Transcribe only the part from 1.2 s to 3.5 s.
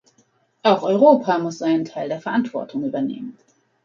muss seinen Teil der Verantwortung übernehmen.